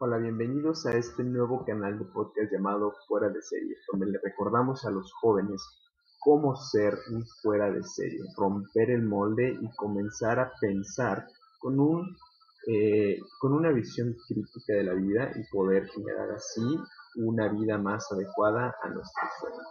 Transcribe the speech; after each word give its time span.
Hola, 0.00 0.18
bienvenidos 0.18 0.86
a 0.86 0.92
este 0.96 1.22
nuevo 1.22 1.64
canal 1.64 1.96
de 1.96 2.04
podcast 2.06 2.52
llamado 2.52 2.92
Fuera 3.06 3.28
de 3.28 3.40
Serie, 3.40 3.76
donde 3.92 4.06
le 4.06 4.18
recordamos 4.24 4.84
a 4.84 4.90
los 4.90 5.12
jóvenes 5.20 5.62
cómo 6.18 6.56
ser 6.56 6.98
un 7.12 7.24
fuera 7.40 7.70
de 7.70 7.80
serie, 7.84 8.18
romper 8.36 8.90
el 8.90 9.04
molde 9.04 9.56
y 9.60 9.70
comenzar 9.76 10.40
a 10.40 10.52
pensar 10.60 11.24
con, 11.60 11.78
un, 11.78 12.16
eh, 12.66 13.20
con 13.40 13.52
una 13.52 13.70
visión 13.70 14.16
crítica 14.26 14.74
de 14.74 14.82
la 14.82 14.94
vida 14.94 15.30
y 15.36 15.48
poder 15.56 15.86
generar 15.86 16.32
así 16.32 16.76
una 17.14 17.48
vida 17.52 17.78
más 17.78 18.10
adecuada 18.10 18.74
a 18.82 18.88
nuestros 18.88 19.30
sueños. 19.40 19.66